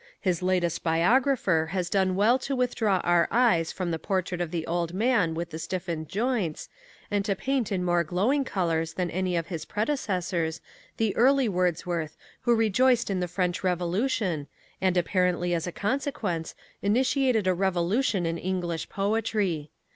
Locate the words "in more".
7.71-8.03